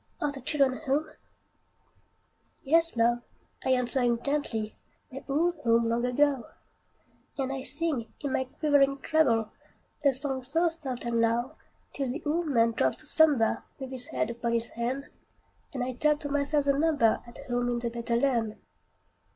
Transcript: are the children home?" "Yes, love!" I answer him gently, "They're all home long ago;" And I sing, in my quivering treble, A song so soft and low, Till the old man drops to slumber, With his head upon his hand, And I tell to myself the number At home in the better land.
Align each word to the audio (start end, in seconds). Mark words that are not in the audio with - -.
are 0.19 0.31
the 0.31 0.41
children 0.41 0.79
home?" 0.87 1.11
"Yes, 2.63 2.97
love!" 2.97 3.21
I 3.63 3.69
answer 3.75 4.01
him 4.01 4.19
gently, 4.23 4.75
"They're 5.11 5.23
all 5.27 5.51
home 5.63 5.89
long 5.89 6.05
ago;" 6.07 6.45
And 7.37 7.53
I 7.53 7.61
sing, 7.61 8.11
in 8.19 8.33
my 8.33 8.45
quivering 8.45 8.97
treble, 9.03 9.51
A 10.03 10.11
song 10.11 10.41
so 10.41 10.69
soft 10.69 11.05
and 11.05 11.21
low, 11.21 11.55
Till 11.93 12.07
the 12.07 12.23
old 12.25 12.47
man 12.47 12.71
drops 12.71 12.97
to 12.97 13.05
slumber, 13.05 13.61
With 13.77 13.91
his 13.91 14.07
head 14.07 14.31
upon 14.31 14.53
his 14.53 14.69
hand, 14.69 15.07
And 15.71 15.83
I 15.83 15.93
tell 15.93 16.17
to 16.17 16.29
myself 16.29 16.65
the 16.65 16.73
number 16.73 17.21
At 17.27 17.37
home 17.47 17.69
in 17.69 17.77
the 17.77 17.91
better 17.91 18.15
land. 18.15 18.57